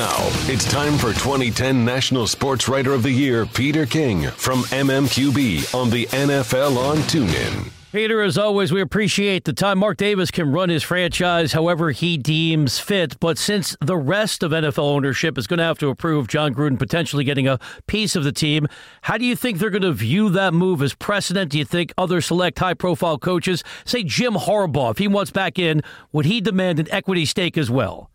[0.00, 5.74] Now, it's time for 2010 National Sports Writer of the Year, Peter King from MMQB
[5.74, 7.70] on the NFL on TuneIn.
[7.92, 9.78] Peter, as always, we appreciate the time.
[9.78, 14.52] Mark Davis can run his franchise however he deems fit, but since the rest of
[14.52, 18.24] NFL ownership is going to have to approve Jon Gruden potentially getting a piece of
[18.24, 18.68] the team,
[19.02, 21.50] how do you think they're going to view that move as precedent?
[21.50, 25.58] Do you think other select high profile coaches, say Jim Harbaugh, if he wants back
[25.58, 28.10] in, would he demand an equity stake as well?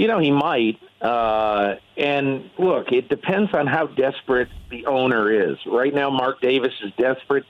[0.00, 0.78] You know, he might.
[1.02, 5.58] Uh, and look, it depends on how desperate the owner is.
[5.66, 7.44] Right now, Mark Davis is desperate.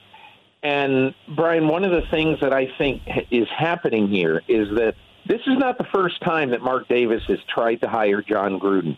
[0.61, 5.39] And Brian, one of the things that I think is happening here is that this
[5.47, 8.97] is not the first time that Mark Davis has tried to hire Jon Gruden.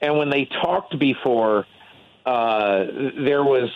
[0.00, 1.66] And when they talked before,
[2.24, 2.86] uh,
[3.18, 3.70] there was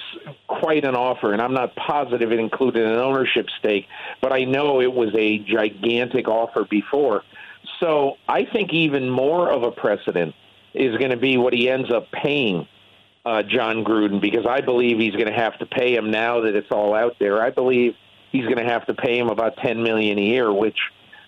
[0.47, 3.89] quite an offer, and I'm not positive it included an ownership stake,
[4.23, 7.25] but I know it was a gigantic offer before.
[7.81, 10.35] So I think even more of a precedent
[10.75, 12.67] is going to be what he ends up paying
[13.25, 16.55] uh, Jon Gruden because I believe he's going to have to pay him now that
[16.55, 17.43] it's all out there.
[17.43, 17.95] I believe
[18.33, 20.79] he's going to have to pay him about ten million a year, which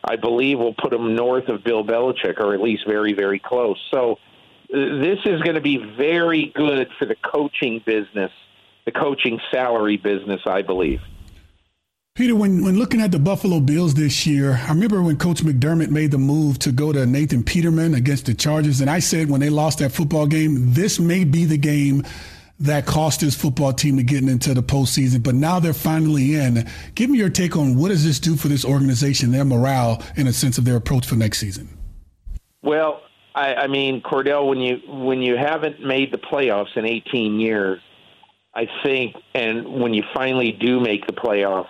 [0.05, 3.79] I believe will put him north of Bill Belichick, or at least very, very close.
[3.91, 8.33] So uh, this is going to be very good for the coaching business,
[8.87, 11.01] the coaching salary business, I believe.
[12.21, 15.89] Peter, when, when looking at the Buffalo Bills this year, I remember when Coach McDermott
[15.89, 19.41] made the move to go to Nathan Peterman against the Chargers, and I said when
[19.41, 22.05] they lost that football game, this may be the game
[22.59, 25.23] that cost this football team to getting into the postseason.
[25.23, 26.69] But now they're finally in.
[26.95, 30.27] Give me your take on what does this do for this organization, their morale, in
[30.27, 31.71] a sense of their approach for next season.
[32.61, 33.01] Well,
[33.35, 37.81] I, I mean, Kordell, when you when you haven't made the playoffs in 18 years,
[38.55, 41.69] I think, and when you finally do make the playoffs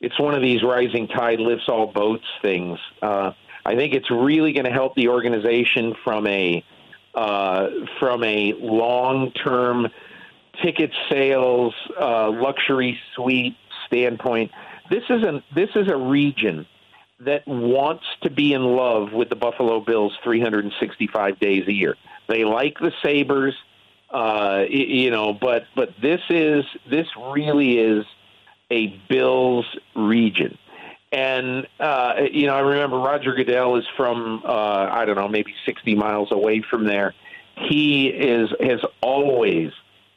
[0.00, 2.78] it's one of these rising tide lifts all boats things.
[3.02, 3.32] Uh,
[3.64, 6.64] I think it's really going to help the organization from a
[7.14, 9.88] uh, from a long term
[10.62, 13.56] ticket sales uh, luxury suite
[13.86, 14.50] standpoint.
[14.90, 16.66] This is a this is a region
[17.20, 21.96] that wants to be in love with the Buffalo Bills 365 days a year.
[22.28, 23.54] They like the Sabres,
[24.10, 28.06] uh, you know, but but this is this really is
[28.70, 30.58] a Bills region.
[31.12, 35.54] And uh, you know, I remember Roger Goodell is from uh, I don't know, maybe
[35.66, 37.14] 60 miles away from there.
[37.68, 39.72] He is has always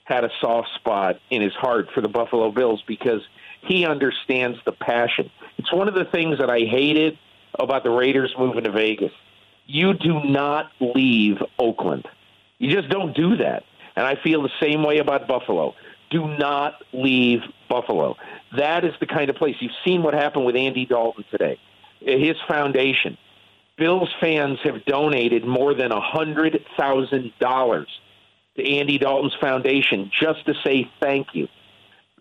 [0.06, 3.22] had a soft spot in his heart for the Buffalo Bills because
[3.62, 5.32] he understands the passion.
[5.58, 7.18] It's one of the things that I hated
[7.58, 9.12] about the Raiders moving to Vegas.
[9.66, 12.06] You do not leave Oakland.
[12.58, 13.64] You just don't do that.
[13.96, 15.76] And I feel the same way about Buffalo.
[16.10, 18.16] Do not leave Buffalo.
[18.58, 19.56] That is the kind of place.
[19.60, 21.60] You've seen what happened with Andy Dalton today.
[22.00, 23.18] His foundation.
[23.78, 27.86] Bills fans have donated more than $100,000
[28.56, 31.48] to Andy Dalton's foundation just to say thank you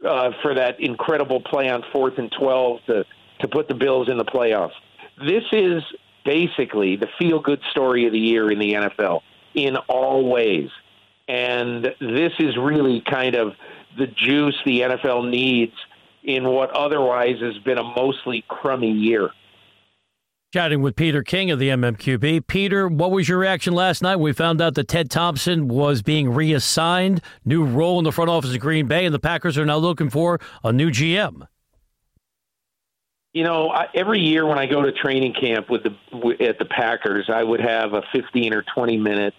[0.06, 3.04] uh, for that incredible play on fourth and 12 to,
[3.40, 4.72] to put the Bills in the playoffs.
[5.18, 5.82] This is
[6.24, 9.20] basically the feel good story of the year in the NFL
[9.54, 10.70] in all ways.
[11.28, 13.52] And this is really kind of
[13.96, 15.74] the juice the NFL needs
[16.24, 19.30] in what otherwise has been a mostly crummy year.
[20.52, 22.46] Chatting with Peter King of the MMQB.
[22.46, 24.16] Peter, what was your reaction last night?
[24.16, 28.52] We found out that Ted Thompson was being reassigned, new role in the front office
[28.52, 31.46] of Green Bay, and the Packers are now looking for a new GM.
[33.32, 36.66] You know, I, every year when I go to training camp with the at the
[36.66, 39.32] Packers, I would have a 15 or 20 minute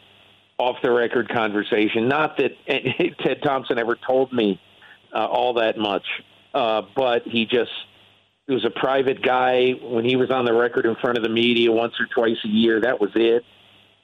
[0.58, 2.08] off the record conversation.
[2.08, 2.52] Not that
[3.24, 4.60] Ted Thompson ever told me
[5.14, 6.06] uh, all that much,
[6.54, 7.72] uh, but he just
[8.48, 9.72] he was a private guy.
[9.82, 12.48] When he was on the record in front of the media once or twice a
[12.48, 13.44] year, that was it.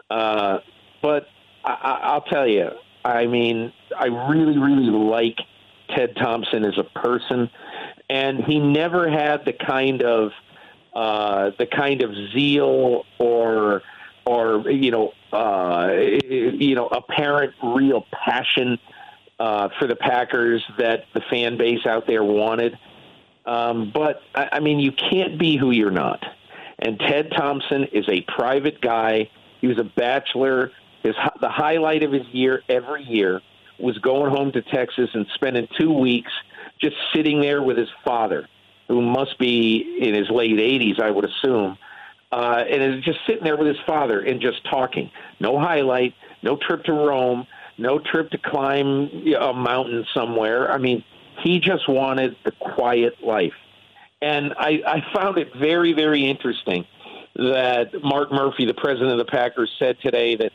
[0.10, 0.60] Uh,
[1.02, 1.28] but
[1.64, 2.70] I, I'll tell you,
[3.04, 5.38] I mean, I really, really like
[5.96, 7.50] Ted Thompson as a person,
[8.10, 10.32] and he never had the kind of
[10.94, 13.82] uh, the kind of zeal or
[14.26, 18.80] or you know uh, you know apparent real passion
[19.40, 22.78] uh, for the Packers that the fan base out there wanted.
[23.46, 26.24] Um, but I, I mean, you can't be who you're not.
[26.80, 29.30] And Ted Thompson is a private guy.
[29.62, 30.72] He was a bachelor.
[31.04, 33.42] His the highlight of his year every year
[33.80, 36.32] was going home to Texas and spending two weeks
[36.80, 38.48] just sitting there with his father,
[38.88, 41.78] who must be in his late 80s, I would assume
[42.32, 45.10] uh, and is just sitting there with his father and just talking.
[45.40, 47.48] No highlight, no trip to Rome,
[47.78, 49.10] no trip to climb
[49.40, 50.72] a mountain somewhere.
[50.72, 51.04] I mean,
[51.44, 53.54] he just wanted the quiet life.
[54.22, 56.86] And I, I found it very, very interesting
[57.36, 60.52] that Mark Murphy, the president of the Packers, said today that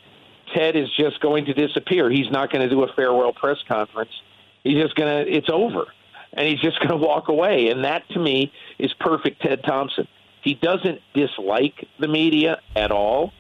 [0.55, 2.11] Ted is just going to disappear.
[2.11, 4.11] He's not going to do a farewell press conference.
[4.63, 5.87] He's just going to, it's over.
[6.35, 7.69] And he's just going to walk away.
[7.69, 10.07] And that, to me, is perfect Ted Thompson.
[10.45, 13.33] He doesn't dislike the media at all.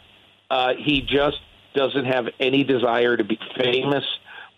[0.50, 1.38] Uh, he just
[1.74, 4.04] doesn't have any desire to be famous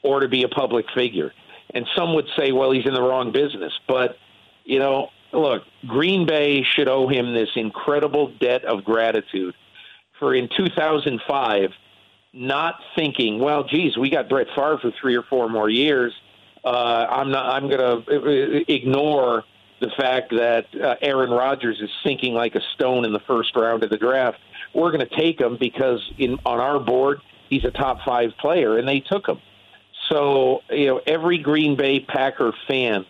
[0.02, 1.32] or to be a public figure.
[1.74, 3.72] And some would say, well, he's in the wrong business.
[3.88, 4.16] But,
[4.64, 9.54] you know, look, Green Bay should owe him this incredible debt of gratitude
[10.18, 11.70] for in 2005
[12.32, 16.12] not thinking, well, geez, we got Brett Favre for three or four more years.
[16.64, 17.46] Uh, I'm not.
[17.46, 19.44] I'm going to ignore
[19.80, 23.84] the fact that uh, Aaron Rodgers is sinking like a stone in the first round
[23.84, 24.38] of the draft.
[24.74, 28.78] We're going to take him because in on our board he's a top five player,
[28.78, 29.40] and they took him.
[30.08, 33.04] So you know, every Green Bay Packer fan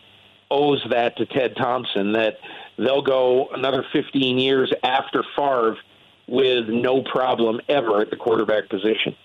[0.51, 2.13] owes that to Ted Thompson.
[2.13, 2.39] That
[2.77, 5.77] they'll go another 15 years after Favre
[6.29, 9.17] with no problem ever at the quarterback position.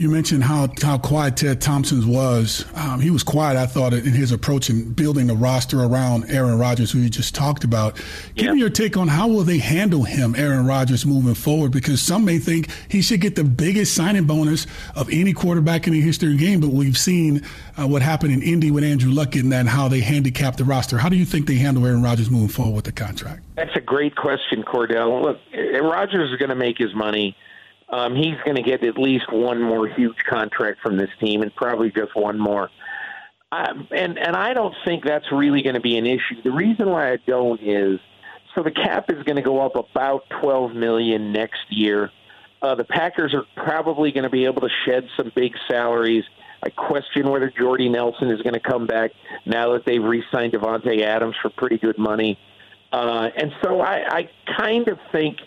[0.00, 2.64] You mentioned how, how quiet Ted Thompson was.
[2.76, 6.56] Um, he was quiet, I thought, in his approach in building the roster around Aaron
[6.56, 7.96] Rodgers, who you just talked about.
[8.36, 8.52] Give yeah.
[8.52, 11.72] me your take on how will they handle him, Aaron Rodgers, moving forward?
[11.72, 15.94] Because some may think he should get the biggest signing bonus of any quarterback in
[15.94, 17.42] the history of the game, but we've seen
[17.76, 20.96] uh, what happened in Indy with Andrew Luck and then how they handicapped the roster.
[20.96, 23.42] How do you think they handle Aaron Rodgers moving forward with the contract?
[23.56, 25.20] That's a great question, Kordell.
[25.24, 25.40] Look,
[25.82, 27.36] Rodgers is going to make his money–
[27.90, 31.54] um, he's going to get at least one more huge contract from this team, and
[31.54, 32.70] probably just one more.
[33.50, 36.42] Um, and and I don't think that's really going to be an issue.
[36.44, 37.98] The reason why I don't is
[38.54, 42.10] so the cap is going to go up about twelve million next year.
[42.60, 46.24] Uh, the Packers are probably going to be able to shed some big salaries.
[46.62, 49.12] I question whether Jordy Nelson is going to come back
[49.46, 52.36] now that they've re-signed Davante Adams for pretty good money.
[52.92, 55.38] Uh, and so I, I kind of think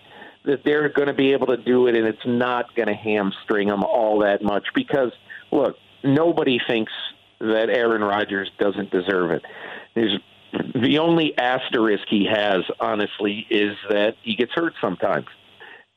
[0.46, 3.68] that they're going to be able to do it and it's not going to hamstring
[3.68, 5.12] them all that much because,
[5.52, 6.92] look, nobody thinks
[7.40, 9.44] that Aaron Rodgers doesn't deserve it.
[9.96, 10.20] There's
[10.76, 15.28] the only asterisk he has, honestly, is that he gets hurt sometimes,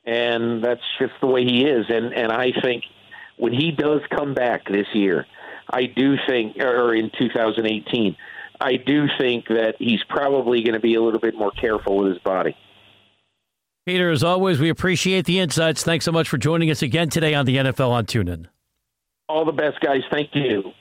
[0.04, 1.86] and that's just the way he is.
[1.88, 2.84] And and I think
[3.36, 5.26] when he does come back this year,
[5.68, 8.16] I do think, or in 2018,
[8.60, 12.12] I do think that he's probably going to be a little bit more careful with
[12.12, 12.56] his body.
[13.86, 15.82] Peter, as always, we appreciate the insights.
[15.84, 18.46] Thanks so much for joining us again today on the NFL on TuneIn.
[19.28, 20.00] All the best, guys.
[20.10, 20.72] Thank you.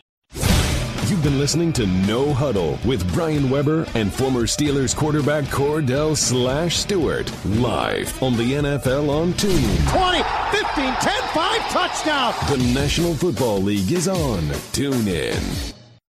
[1.08, 6.78] You've been listening to No Huddle with Brian Weber and former Steelers quarterback Kordell Slash
[6.78, 9.52] Stewart live on the NFL on Tune.
[9.52, 12.34] 20, 15, 10, 5, touchdown.
[12.50, 14.50] The National Football League is on.
[14.72, 15.73] Tune in.